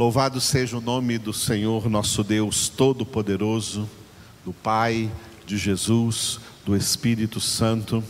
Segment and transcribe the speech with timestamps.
[0.00, 3.86] Louvado seja o nome do Senhor, nosso Deus Todo-Poderoso,
[4.42, 5.12] do Pai,
[5.44, 8.02] de Jesus, do Espírito Santo.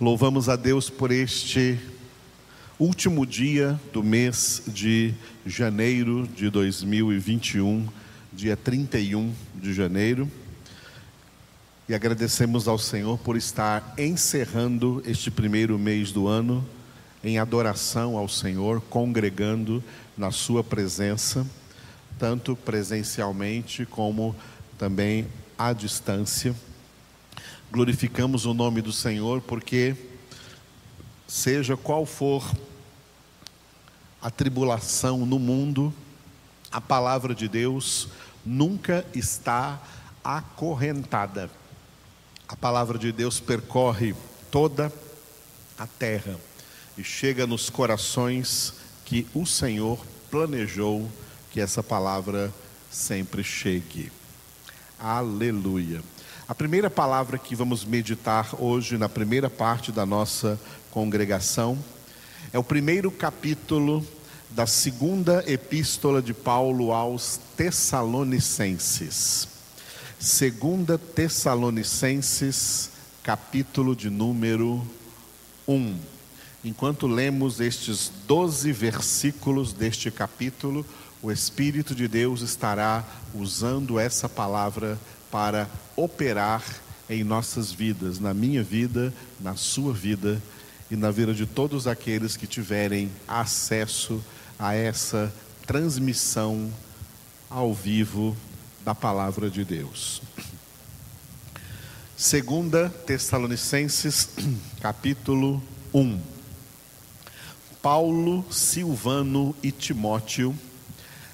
[0.00, 1.78] Louvamos a Deus por este
[2.78, 5.12] último dia do mês de
[5.44, 7.86] janeiro de 2021,
[8.32, 10.26] dia 31 de janeiro.
[11.86, 16.66] E agradecemos ao Senhor por estar encerrando este primeiro mês do ano
[17.24, 19.82] em adoração ao Senhor, congregando
[20.16, 21.46] na Sua presença,
[22.18, 24.36] tanto presencialmente como
[24.78, 26.54] também à distância.
[27.72, 29.96] Glorificamos o nome do Senhor porque,
[31.26, 32.44] seja qual for
[34.20, 35.92] a tribulação no mundo,
[36.70, 38.08] a palavra de Deus
[38.44, 39.82] nunca está
[40.22, 41.50] acorrentada.
[42.46, 44.14] A palavra de Deus percorre
[44.50, 44.92] toda
[45.78, 46.38] a terra
[46.96, 49.98] e chega nos corações que o Senhor
[50.30, 51.10] planejou
[51.50, 52.52] que essa palavra
[52.90, 54.10] sempre chegue.
[54.98, 56.02] Aleluia.
[56.46, 61.78] A primeira palavra que vamos meditar hoje, na primeira parte da nossa congregação,
[62.52, 64.06] é o primeiro capítulo
[64.50, 69.48] da segunda epístola de Paulo aos Tessalonicenses.
[70.20, 72.90] Segunda Tessalonicenses,
[73.22, 74.86] capítulo de número
[75.66, 76.13] 1.
[76.64, 80.84] Enquanto lemos estes 12 versículos deste capítulo,
[81.22, 84.98] o Espírito de Deus estará usando essa palavra
[85.30, 86.64] para operar
[87.08, 90.40] em nossas vidas, na minha vida, na sua vida
[90.90, 94.24] e na vida de todos aqueles que tiverem acesso
[94.58, 95.30] a essa
[95.66, 96.72] transmissão
[97.50, 98.34] ao vivo
[98.82, 100.22] da palavra de Deus.
[102.16, 104.30] Segunda Tessalonicenses,
[104.80, 106.33] capítulo 1.
[107.84, 110.58] Paulo, Silvano e Timóteo,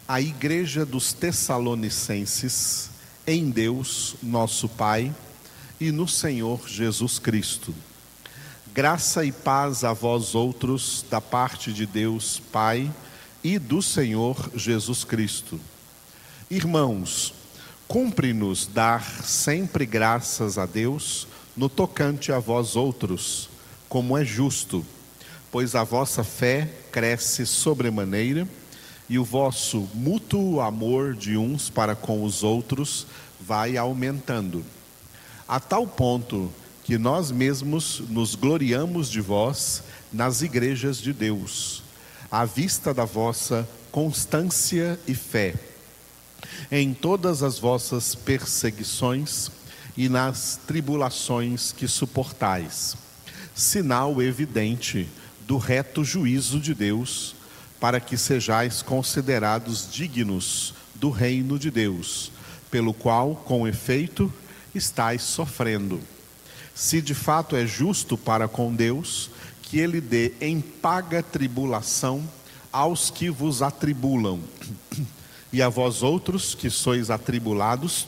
[0.09, 2.91] a igreja dos Tessalonicenses,
[3.25, 5.15] em Deus, nosso Pai,
[5.81, 7.73] e no Senhor Jesus Cristo.
[8.75, 12.93] Graça e paz a vós outros, da parte de Deus Pai
[13.45, 15.61] e do Senhor Jesus Cristo.
[16.51, 17.33] Irmãos,
[17.87, 23.49] cumpre-nos dar sempre graças a Deus no tocante a vós outros,
[23.89, 24.85] como é justo,
[25.51, 28.47] pois a vossa fé cresce sobremaneira
[29.09, 33.07] e o vosso mútuo amor de uns para com os outros
[33.41, 34.65] vai aumentando,
[35.49, 36.53] a tal ponto
[36.85, 41.83] que nós mesmos nos gloriamos de vós nas igrejas de Deus,
[42.31, 45.55] à vista da vossa constância e fé,
[46.71, 49.51] em todas as vossas perseguições
[49.97, 52.97] e nas tribulações que suportais,
[53.55, 55.09] sinal evidente
[55.51, 57.35] do reto juízo de Deus
[57.81, 62.31] para que sejais considerados dignos do reino de Deus,
[62.71, 64.33] pelo qual, com efeito,
[64.73, 66.01] estáis sofrendo.
[66.73, 69.29] Se de fato é justo para com Deus,
[69.61, 72.23] que Ele dê em paga tribulação
[72.71, 74.39] aos que vos atribulam,
[75.53, 78.07] e a vós outros que sois atribulados,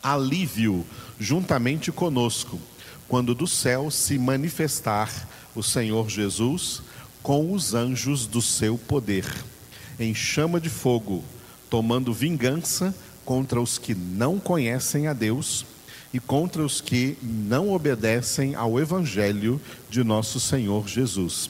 [0.00, 0.86] alívio
[1.18, 2.56] juntamente conosco,
[3.08, 5.10] quando do céu se manifestar
[5.54, 6.82] o Senhor Jesus
[7.22, 9.26] com os anjos do seu poder,
[9.98, 11.22] em chama de fogo,
[11.70, 15.64] tomando vingança contra os que não conhecem a Deus
[16.12, 21.48] e contra os que não obedecem ao Evangelho de nosso Senhor Jesus.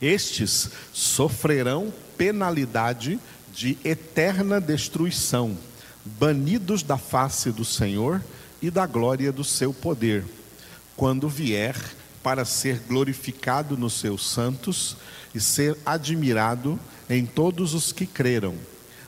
[0.00, 3.18] Estes sofrerão penalidade
[3.52, 5.56] de eterna destruição,
[6.04, 8.22] banidos da face do Senhor
[8.60, 10.24] e da glória do seu poder,
[10.94, 11.74] quando vier
[12.26, 14.96] para ser glorificado nos seus santos
[15.32, 16.76] e ser admirado
[17.08, 18.56] em todos os que creram.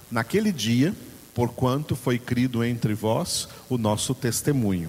[0.09, 0.95] Naquele dia,
[1.35, 4.89] porquanto foi crido entre vós o nosso testemunho.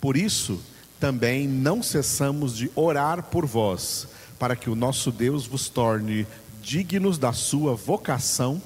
[0.00, 0.62] Por isso,
[1.00, 4.06] também não cessamos de orar por vós,
[4.38, 6.28] para que o nosso Deus vos torne
[6.62, 8.62] dignos da sua vocação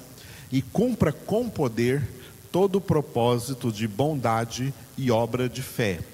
[0.51, 2.07] e cumpra com poder
[2.51, 6.12] todo o propósito de bondade e obra de fé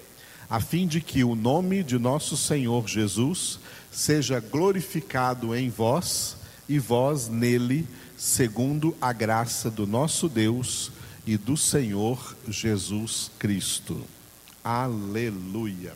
[0.50, 3.60] a fim de que o nome de nosso Senhor Jesus
[3.92, 6.38] seja glorificado em vós
[6.68, 7.88] e vós nele,
[8.18, 10.92] segundo a graça do nosso Deus
[11.26, 14.04] e do Senhor Jesus Cristo.
[14.64, 15.94] Aleluia.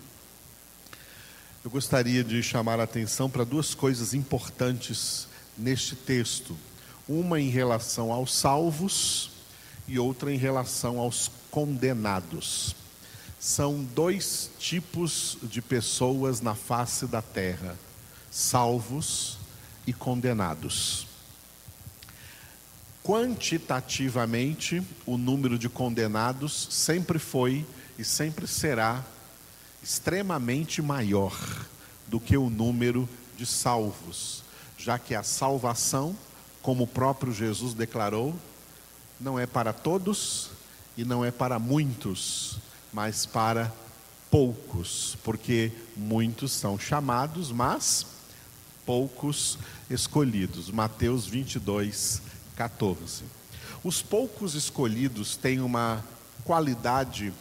[1.65, 5.27] Eu gostaria de chamar a atenção para duas coisas importantes
[5.57, 6.55] neste texto.
[7.07, 9.31] Uma em relação aos salvos
[9.87, 12.82] e outra em relação aos condenados
[13.43, 17.77] são dois tipos de pessoas na face da terra:
[18.31, 19.37] salvos
[19.85, 21.05] e condenados.
[23.03, 27.65] Quantitativamente, o número de condenados sempre foi
[27.99, 29.03] e sempre será
[29.83, 31.37] extremamente maior
[32.07, 34.41] do que o número de salvos,
[34.77, 36.17] já que a salvação,
[36.61, 38.33] como o próprio Jesus declarou,
[39.19, 40.51] não é para todos
[40.95, 42.57] e não é para muitos,
[42.93, 43.73] mas para
[44.29, 48.05] poucos, porque muitos são chamados, mas
[48.85, 49.57] poucos
[49.89, 50.69] escolhidos.
[50.69, 52.21] Mateus 22,
[52.55, 53.23] 14.
[53.83, 56.03] Os poucos escolhidos têm uma
[56.43, 57.33] qualidade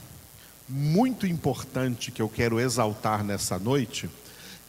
[0.69, 4.09] muito importante que eu quero exaltar nessa noite,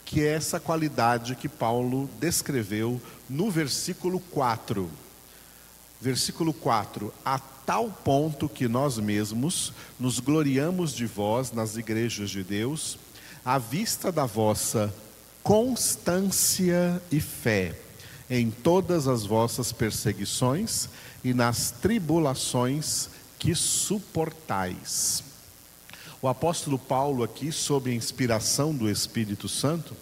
[0.04, 4.90] que é essa qualidade que Paulo descreveu no versículo 4.
[6.00, 12.42] Versículo 4: A tal ponto que nós mesmos nos gloriamos de vós nas igrejas de
[12.42, 12.98] Deus,
[13.44, 14.92] à vista da vossa
[15.42, 17.74] constância e fé
[18.28, 20.88] em todas as vossas perseguições
[21.22, 23.08] e nas tribulações
[23.38, 25.22] que suportais.
[26.22, 29.94] O apóstolo Paulo, aqui, sob a inspiração do Espírito Santo,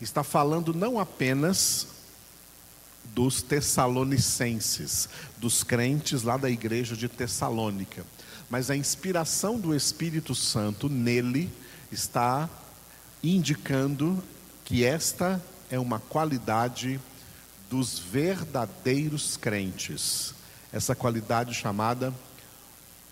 [0.00, 1.88] está falando não apenas
[3.16, 5.08] dos tessalonicenses,
[5.38, 8.04] dos crentes lá da igreja de Tessalônica,
[8.50, 11.50] mas a inspiração do Espírito Santo nele
[11.90, 12.46] está
[13.22, 14.22] indicando
[14.66, 17.00] que esta é uma qualidade
[17.70, 20.34] dos verdadeiros crentes,
[20.70, 22.12] essa qualidade chamada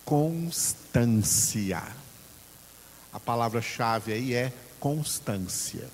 [0.05, 1.83] constância.
[3.11, 5.89] A palavra-chave aí é constância.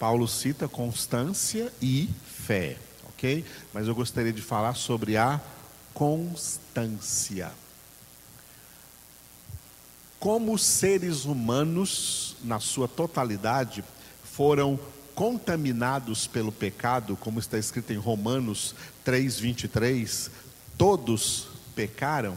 [0.00, 2.76] Paulo cita constância e fé,
[3.18, 3.44] ok?
[3.74, 5.40] Mas eu gostaria de falar sobre a
[5.92, 7.50] constância.
[10.20, 13.84] Como seres humanos, na sua totalidade,
[14.22, 14.78] foram
[15.16, 18.74] contaminados pelo pecado, como está escrito em Romanos
[19.04, 20.30] 3:23,
[20.76, 22.36] todos pecaram.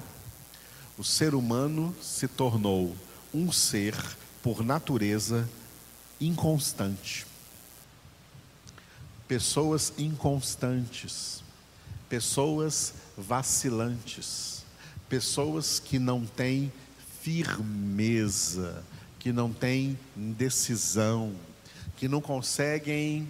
[0.98, 2.96] O ser humano se tornou
[3.32, 3.96] um ser,
[4.42, 5.48] por natureza,
[6.20, 7.31] inconstante.
[9.32, 11.42] Pessoas inconstantes,
[12.10, 14.66] pessoas vacilantes,
[15.08, 16.70] pessoas que não têm
[17.22, 18.84] firmeza,
[19.18, 21.32] que não têm decisão,
[21.96, 23.26] que não conseguem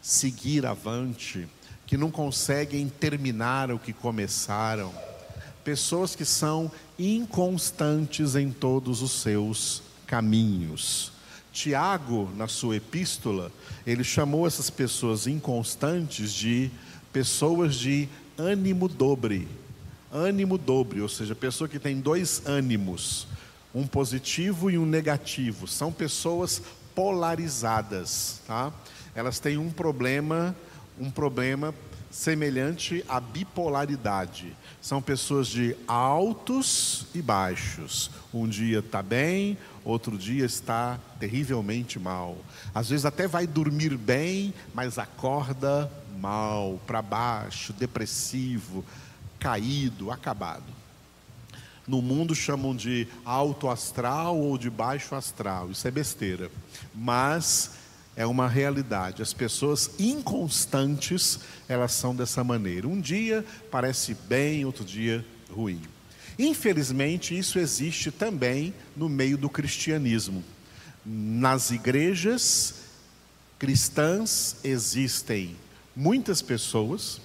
[0.00, 1.48] seguir avante,
[1.88, 4.94] que não conseguem terminar o que começaram
[5.64, 11.10] pessoas que são inconstantes em todos os seus caminhos.
[11.52, 13.52] Tiago, na sua epístola,
[13.86, 16.70] ele chamou essas pessoas inconstantes de
[17.12, 18.08] pessoas de
[18.38, 19.46] ânimo dobre.
[20.10, 23.26] Ânimo dobre, ou seja, pessoa que tem dois ânimos,
[23.74, 25.66] um positivo e um negativo.
[25.66, 26.62] São pessoas
[26.94, 28.72] polarizadas, tá?
[29.14, 30.56] Elas têm um problema,
[30.98, 31.74] um problema
[32.12, 34.54] semelhante à bipolaridade.
[34.80, 38.10] São pessoas de altos e baixos.
[38.32, 42.36] Um dia está bem, outro dia está terrivelmente mal.
[42.74, 48.84] Às vezes até vai dormir bem, mas acorda mal, para baixo, depressivo,
[49.38, 50.64] caído, acabado.
[51.88, 55.70] No mundo chamam de alto astral ou de baixo astral.
[55.70, 56.50] Isso é besteira.
[56.94, 57.81] Mas
[58.16, 59.22] é uma realidade.
[59.22, 62.86] As pessoas inconstantes, elas são dessa maneira.
[62.86, 65.80] Um dia parece bem, outro dia ruim.
[66.38, 70.42] Infelizmente, isso existe também no meio do cristianismo.
[71.04, 72.74] Nas igrejas
[73.58, 75.56] cristãs existem
[75.94, 77.20] muitas pessoas,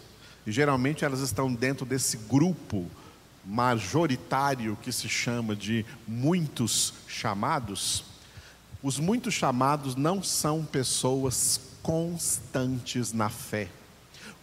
[0.45, 2.85] e geralmente elas estão dentro desse grupo
[3.45, 8.03] majoritário que se chama de muitos chamados
[8.87, 13.67] os muitos chamados não são pessoas constantes na fé,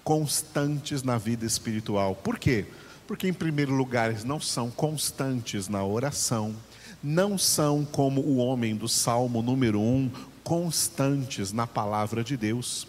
[0.05, 2.15] constantes na vida espiritual.
[2.15, 2.67] Por quê?
[3.07, 6.55] Porque, em primeiro lugar, eles não são constantes na oração,
[7.03, 10.11] não são como o homem do Salmo número 1,
[10.43, 12.87] constantes na palavra de Deus,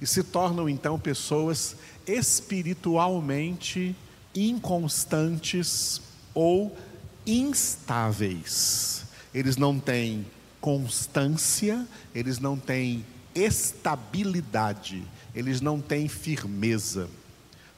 [0.00, 3.94] e se tornam então pessoas espiritualmente
[4.34, 6.02] inconstantes
[6.34, 6.76] ou
[7.24, 9.04] instáveis.
[9.32, 10.26] Eles não têm
[10.60, 15.02] constância, eles não têm estabilidade,
[15.34, 17.08] eles não têm firmeza.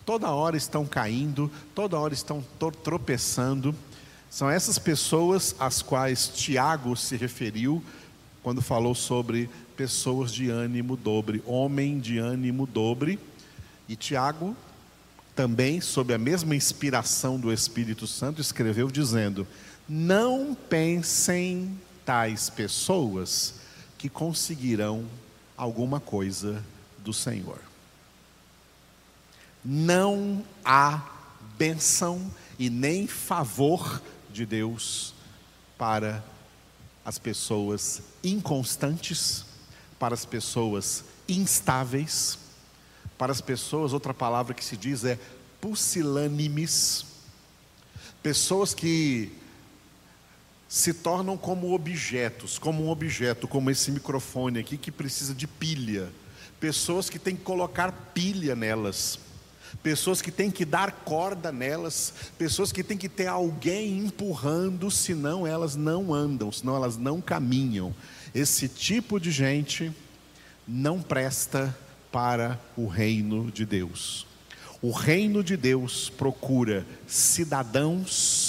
[0.06, 2.42] Toda hora estão caindo, toda hora estão
[2.82, 3.74] tropeçando.
[4.30, 7.82] São essas pessoas às quais Tiago se referiu
[8.42, 13.18] quando falou sobre pessoas de ânimo dobre, homem de ânimo dobre.
[13.88, 14.56] E Tiago,
[15.34, 19.46] também sob a mesma inspiração do Espírito Santo, escreveu dizendo:
[19.88, 21.70] Não pensem
[22.08, 23.56] tais pessoas
[23.98, 25.04] que conseguirão
[25.54, 26.64] alguma coisa
[27.00, 27.60] do Senhor.
[29.62, 31.06] Não há
[31.58, 34.00] bênção e nem favor
[34.32, 35.12] de Deus
[35.76, 36.24] para
[37.04, 39.44] as pessoas inconstantes,
[39.98, 42.38] para as pessoas instáveis,
[43.18, 45.18] para as pessoas, outra palavra que se diz é
[45.60, 47.04] pusilânimes,
[48.22, 49.30] pessoas que
[50.68, 56.10] se tornam como objetos, como um objeto, como esse microfone aqui que precisa de pilha,
[56.60, 59.18] pessoas que têm que colocar pilha nelas
[59.82, 65.46] pessoas que têm que dar corda nelas, pessoas que têm que ter alguém empurrando, senão
[65.46, 67.94] elas não andam, senão elas não caminham.
[68.34, 69.92] Esse tipo de gente
[70.66, 71.76] não presta
[72.10, 74.26] para o reino de Deus.
[74.80, 78.47] O reino de Deus procura cidadãos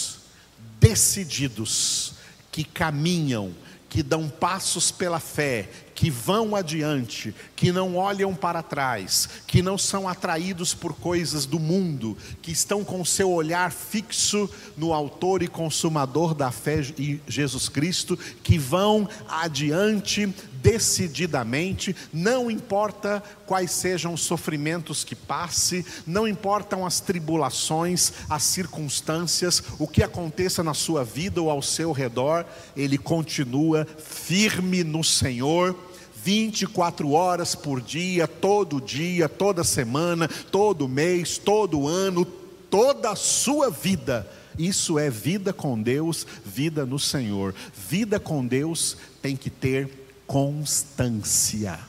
[0.80, 2.14] decididos,
[2.52, 3.54] que caminham,
[3.90, 9.78] que dão passos pela fé, que vão adiante, que não olham para trás, que não
[9.78, 15.48] são atraídos por coisas do mundo, que estão com seu olhar fixo no Autor e
[15.48, 16.82] Consumador da fé
[17.28, 26.28] Jesus Cristo, que vão adiante decididamente, não importa quais sejam os sofrimentos que passe, não
[26.28, 32.46] importam as tribulações, as circunstâncias, o que aconteça na sua vida ou ao seu redor,
[32.76, 35.76] ele continua firme no Senhor
[36.24, 42.26] 24 horas por dia, todo dia, toda semana, todo mês, todo ano,
[42.70, 44.30] toda a sua vida.
[44.58, 47.56] Isso é vida com Deus, vida no Senhor.
[47.74, 51.80] Vida com Deus tem que ter constância.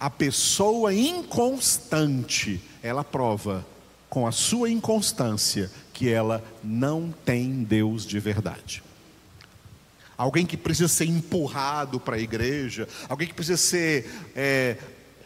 [0.00, 3.64] A pessoa inconstante, ela prova
[4.10, 8.82] com a sua inconstância que ela não tem Deus de verdade
[10.18, 14.76] alguém que precisa ser empurrado para a igreja, alguém que precisa ser é,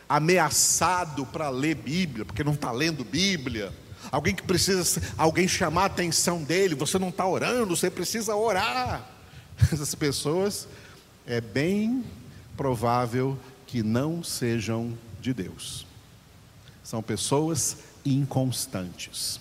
[0.06, 3.73] ameaçado para ler Bíblia, porque não está lendo Bíblia,
[4.11, 9.09] alguém que precisa, alguém chamar a atenção dele, você não está orando, você precisa orar.
[9.73, 10.68] Essas pessoas
[11.26, 12.04] é bem
[12.56, 15.87] provável que não sejam de Deus.
[16.82, 19.40] São pessoas inconstantes.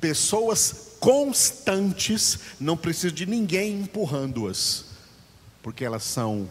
[0.00, 4.86] Pessoas constantes não precisam de ninguém empurrando-as
[5.66, 6.48] porque elas são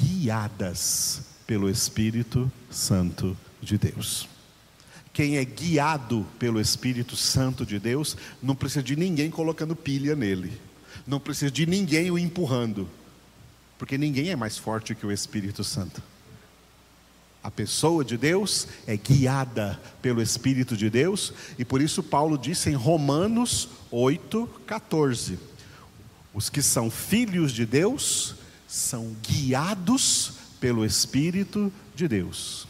[0.00, 4.28] guiadas pelo Espírito Santo de Deus.
[5.12, 10.52] Quem é guiado pelo Espírito Santo de Deus, não precisa de ninguém colocando pilha nele,
[11.04, 12.88] não precisa de ninguém o empurrando,
[13.84, 16.02] porque ninguém é mais forte que o Espírito Santo.
[17.42, 22.70] A pessoa de Deus é guiada pelo Espírito de Deus, e por isso Paulo disse
[22.70, 25.38] em Romanos 8, 14:
[26.32, 28.36] os que são filhos de Deus
[28.66, 32.66] são guiados pelo Espírito de Deus.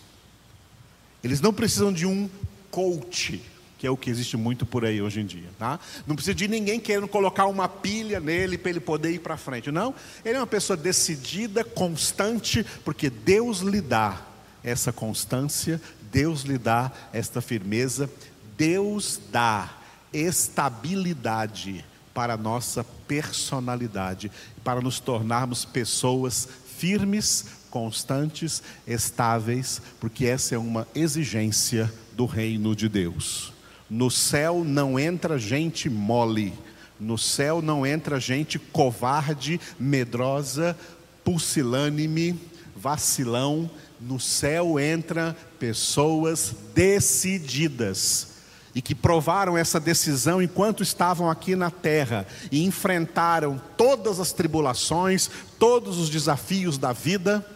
[1.22, 2.28] Eles não precisam de um
[2.72, 3.40] coach,
[3.84, 5.78] que é o que existe muito por aí hoje em dia, tá?
[6.06, 9.70] Não precisa de ninguém querendo colocar uma pilha nele para ele poder ir para frente.
[9.70, 14.22] Não, ele é uma pessoa decidida, constante, porque Deus lhe dá
[14.62, 15.78] essa constância,
[16.10, 18.08] Deus lhe dá esta firmeza,
[18.56, 19.70] Deus dá
[20.10, 24.32] estabilidade para a nossa personalidade,
[24.64, 26.48] para nos tornarmos pessoas
[26.78, 33.53] firmes, constantes, estáveis, porque essa é uma exigência do reino de Deus.
[33.94, 36.52] No céu não entra gente mole,
[36.98, 40.76] no céu não entra gente covarde, medrosa,
[41.22, 42.36] pusilânime,
[42.74, 43.70] vacilão.
[44.00, 48.30] No céu entra pessoas decididas
[48.74, 55.30] e que provaram essa decisão enquanto estavam aqui na terra e enfrentaram todas as tribulações,
[55.56, 57.46] todos os desafios da vida,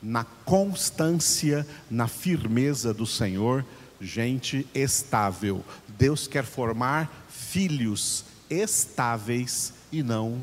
[0.00, 3.64] na constância, na firmeza do Senhor,
[4.00, 5.64] gente estável.
[5.88, 10.40] Deus quer formar filhos estáveis e não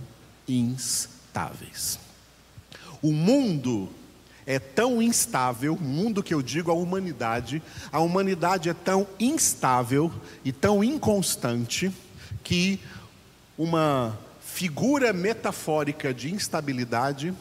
[0.48, 2.00] instáveis.
[3.02, 3.90] O mundo
[4.46, 10.12] é tão instável, o mundo que eu digo, a humanidade, a humanidade é tão instável
[10.44, 11.92] e tão inconstante
[12.44, 12.80] que
[13.58, 17.34] uma figura metafórica de instabilidade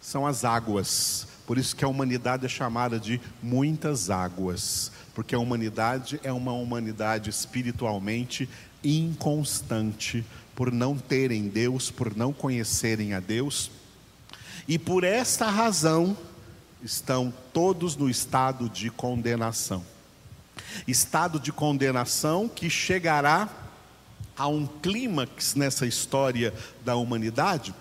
[0.00, 1.26] são as águas.
[1.48, 6.52] Por isso que a humanidade é chamada de muitas águas, porque a humanidade é uma
[6.52, 8.46] humanidade espiritualmente
[8.84, 13.70] inconstante, por não terem Deus, por não conhecerem a Deus.
[14.68, 16.14] E por esta razão,
[16.84, 19.82] estão todos no estado de condenação.
[20.86, 23.48] Estado de condenação que chegará
[24.36, 26.52] a um clímax nessa história
[26.84, 27.74] da humanidade.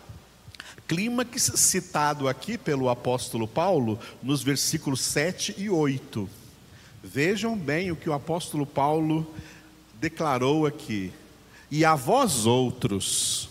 [0.88, 6.30] Clímax citado aqui pelo apóstolo Paulo nos versículos 7 e 8.
[7.04, 9.28] Vejam bem o que o apóstolo Paulo
[10.00, 11.12] declarou aqui.
[11.70, 13.50] E a vós outros,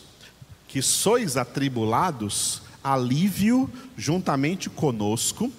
[0.67, 5.53] que sois atribulados, alívio juntamente conosco,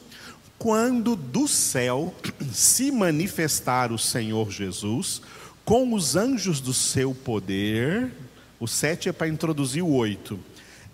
[0.57, 2.13] quando do céu
[2.51, 5.22] se manifestar o Senhor Jesus,
[5.63, 8.12] com os anjos do seu poder,
[8.60, 10.39] o sete é para introduzir o oito,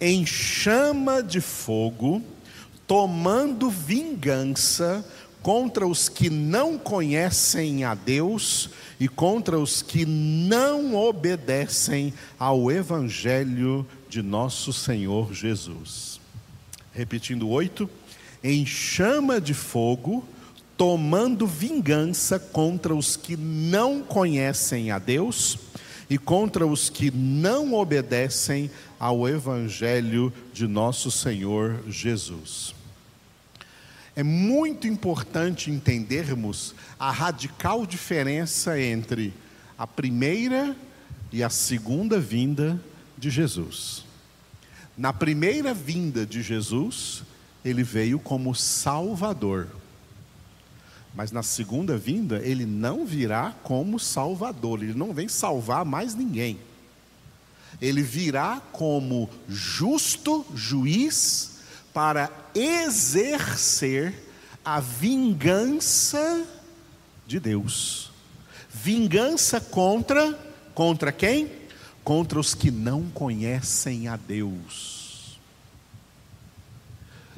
[0.04, 2.22] em chama de fogo,
[2.86, 5.02] tomando vingança
[5.42, 8.70] contra os que não conhecem a Deus
[9.00, 16.20] e contra os que não obedecem ao Evangelho de nosso Senhor Jesus.
[16.92, 17.90] Repetindo oito,
[18.44, 20.28] em chama de fogo,
[20.76, 25.58] tomando vingança contra os que não conhecem a Deus
[26.10, 28.70] e contra os que não obedecem
[29.00, 32.74] ao Evangelho de nosso Senhor Jesus.
[34.16, 39.34] É muito importante entendermos a radical diferença entre
[39.78, 40.76] a primeira
[41.32, 42.80] e a segunda vinda
[43.18, 44.06] de Jesus.
[44.96, 47.24] Na primeira vinda de Jesus,
[47.66, 49.68] ele veio como Salvador.
[51.16, 56.60] Mas na segunda vinda, ele não virá como Salvador, ele não vem salvar mais ninguém.
[57.82, 61.60] Ele virá como justo juiz
[61.94, 64.14] para exercer
[64.66, 66.46] a vingança
[67.28, 68.12] de Deus.
[68.70, 70.40] Vingança contra
[70.74, 71.52] contra quem?
[72.04, 75.40] Contra os que não conhecem a Deus.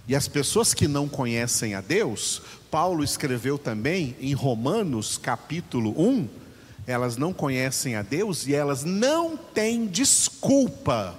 [0.08, 2.42] E as pessoas que não conhecem a Deus,
[2.76, 6.28] Paulo escreveu também em Romanos capítulo 1,
[6.86, 11.18] elas não conhecem a Deus e elas não têm desculpa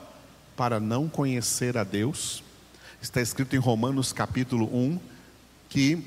[0.55, 2.45] para não conhecer a Deus
[3.01, 5.01] Está escrito em Romanos capítulo 1
[5.71, 6.05] que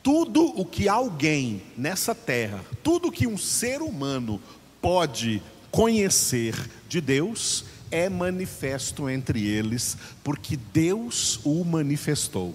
[0.00, 4.40] tudo o que alguém nessa terra, tudo que um ser humano
[4.80, 5.42] pode
[5.72, 6.54] conhecer
[6.88, 12.54] de Deus, é manifesto entre eles, porque Deus o manifestou.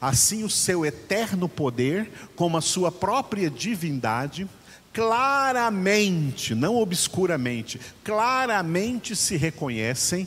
[0.00, 4.48] Assim, o seu eterno poder, como a sua própria divindade,
[4.92, 10.26] claramente, não obscuramente, claramente se reconhecem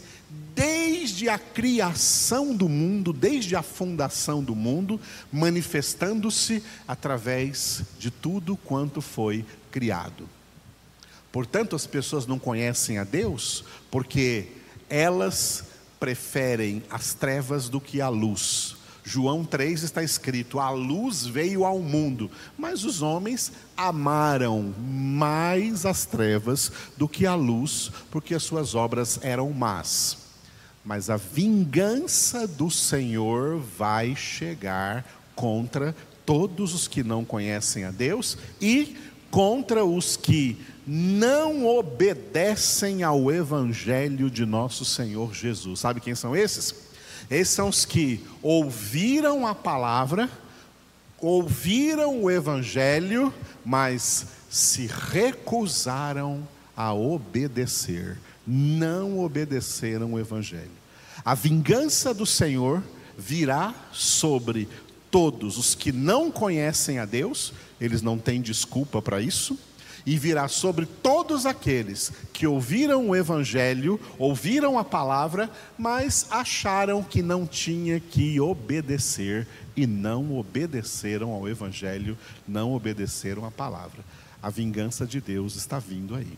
[0.56, 5.00] desde a criação do mundo, desde a fundação do mundo,
[5.32, 10.30] manifestando-se através de tudo quanto foi criado.
[11.32, 14.48] Portanto, as pessoas não conhecem a Deus porque
[14.88, 15.66] elas
[16.00, 18.76] preferem as trevas do que a luz.
[19.04, 26.06] João 3 está escrito: A luz veio ao mundo, mas os homens amaram mais as
[26.06, 30.24] trevas do que a luz, porque as suas obras eram más
[30.84, 38.38] mas a vingança do Senhor vai chegar contra todos os que não conhecem a Deus
[38.62, 38.98] e
[39.32, 45.80] contra os que não obedecem ao Evangelho de nosso Senhor Jesus.
[45.80, 46.83] Sabe quem são esses?
[47.30, 50.30] Esses são os que ouviram a palavra,
[51.20, 53.34] ouviram o Evangelho,
[53.66, 58.18] mas se recusaram a obedecer.
[58.46, 60.72] Não obedeceram o Evangelho.
[61.24, 62.84] A vingança do Senhor
[63.18, 64.68] virá sobre
[65.10, 69.58] todos os que não conhecem a Deus, eles não têm desculpa para isso,
[70.06, 77.22] e virá sobre todos aqueles que ouviram o Evangelho, ouviram a palavra, mas acharam que
[77.22, 84.04] não tinha que obedecer e não obedeceram ao Evangelho, não obedeceram à palavra.
[84.42, 86.38] A vingança de Deus está vindo aí.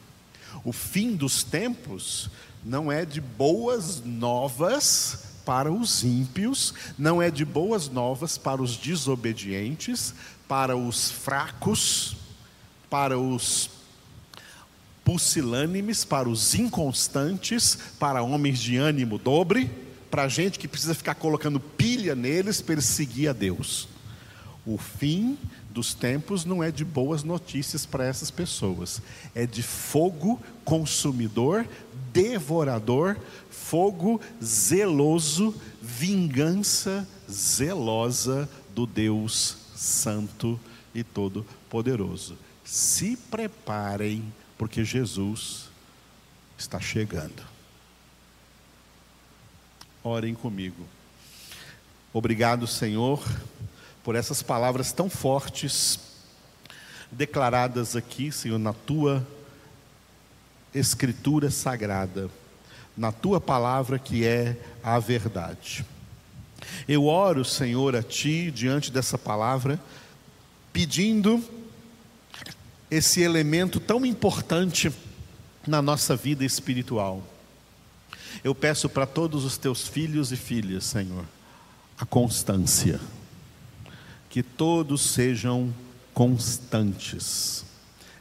[0.63, 2.30] O fim dos tempos
[2.63, 8.78] não é de boas novas para os ímpios, não é de boas novas para os
[8.78, 10.13] desobedientes,
[10.47, 12.17] para os fracos,
[12.95, 13.69] para os
[15.03, 19.69] pusilânimes, para os inconstantes, para homens de ânimo dobre,
[20.10, 23.89] para gente que precisa ficar colocando pilha neles para eles seguir a Deus.
[24.65, 25.38] O fim
[25.71, 29.01] dos tempos não é de boas notícias para essas pessoas,
[29.36, 31.67] é de fogo consumidor,
[32.13, 33.17] devorador,
[33.51, 40.58] fogo zeloso, vingança zelosa do Deus Santo
[40.93, 42.44] e Todo-Poderoso.
[42.65, 45.69] Se preparem, porque Jesus
[46.58, 47.41] está chegando.
[50.04, 50.86] Orem comigo.
[52.12, 53.23] Obrigado, Senhor
[54.06, 55.99] por essas palavras tão fortes
[57.12, 59.25] declaradas aqui, Senhor, na tua
[60.71, 62.30] escritura sagrada,
[62.95, 65.84] na tua palavra que é a verdade.
[66.88, 69.80] Eu oro, Senhor, a ti diante dessa palavra,
[70.71, 71.43] pedindo
[72.89, 74.91] esse elemento tão importante
[75.67, 77.24] na nossa vida espiritual.
[78.43, 81.26] Eu peço para todos os teus filhos e filhas, Senhor,
[81.98, 83.00] a constância.
[84.30, 85.74] Que todos sejam
[86.13, 87.65] constantes,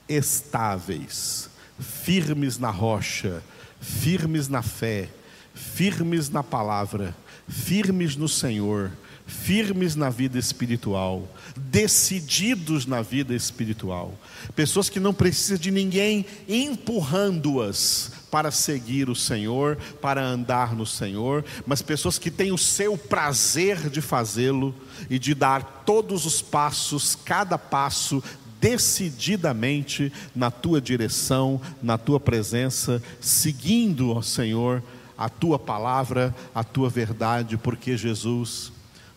[0.09, 3.43] estáveis, firmes na rocha,
[3.81, 5.09] firmes na fé,
[5.53, 7.15] firmes na palavra,
[7.49, 8.91] firmes no Senhor,
[9.27, 14.15] firmes na vida espiritual, decididos na vida espiritual.
[14.55, 21.45] Pessoas que não precisam de ninguém empurrando-as para seguir o Senhor, para andar no Senhor,
[21.67, 24.75] mas pessoas que têm o seu prazer de fazê-lo
[25.09, 28.23] e de dar todos os passos, cada passo
[28.61, 34.83] decididamente na tua direção, na tua presença, seguindo, ó Senhor,
[35.17, 38.73] a tua palavra, a tua verdade, porque Jesus,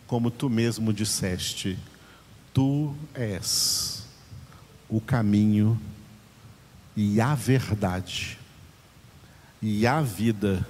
[0.07, 1.77] como tu mesmo disseste,
[2.53, 4.07] tu és
[4.89, 5.79] o caminho
[6.95, 8.37] e a verdade
[9.61, 10.65] e a vida,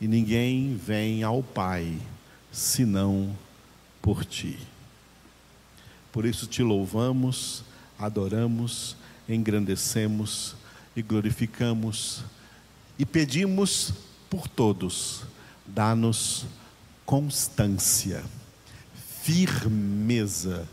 [0.00, 1.96] e ninguém vem ao Pai
[2.50, 3.36] senão
[4.02, 4.58] por ti.
[6.12, 7.64] Por isso te louvamos,
[7.98, 8.96] adoramos,
[9.28, 10.56] engrandecemos
[10.96, 12.24] e glorificamos
[12.98, 13.94] e pedimos
[14.28, 15.22] por todos,
[15.66, 16.44] dá-nos
[17.10, 18.22] constância,
[19.20, 20.64] firmeza,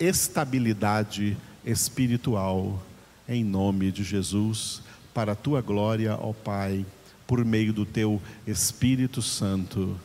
[0.00, 2.82] estabilidade espiritual,
[3.28, 4.80] em nome de Jesus,
[5.12, 6.86] para a tua glória, ó Pai,
[7.26, 10.00] por meio do teu Espírito Santo.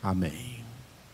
[0.00, 0.53] Amém.